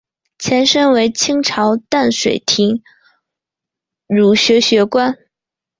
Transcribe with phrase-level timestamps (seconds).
[0.39, 2.81] 前身为清朝淡水厅
[4.07, 5.15] 儒学学宫。